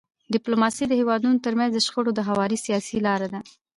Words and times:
ډيپلوماسي 0.33 0.83
د 0.87 0.93
هیوادونو 1.01 1.37
ترمنځ 1.45 1.71
د 1.73 1.79
شخړو 1.85 2.11
د 2.15 2.19
هواري 2.29 2.57
سیاسي 2.65 2.97
لار 3.05 3.21
ده. 3.31 3.39